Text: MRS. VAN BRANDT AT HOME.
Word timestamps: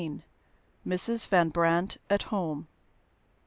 MRS. 0.83 1.27
VAN 1.27 1.49
BRANDT 1.49 1.97
AT 2.09 2.23
HOME. 2.33 2.67